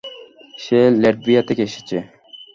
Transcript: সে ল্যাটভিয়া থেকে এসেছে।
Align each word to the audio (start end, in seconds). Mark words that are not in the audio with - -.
সে 0.59 0.79
ল্যাটভিয়া 1.01 1.41
থেকে 1.47 1.61
এসেছে। 1.69 1.97